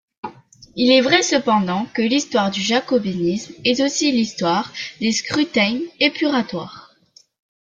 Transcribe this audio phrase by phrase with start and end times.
[0.75, 6.95] Il est vrai cependant que l’histoire du jacobinisme est aussi l’histoire des scrutins épuratoires.